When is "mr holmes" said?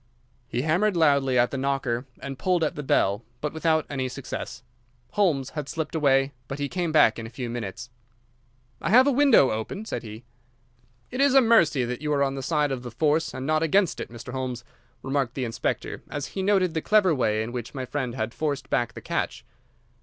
14.09-14.63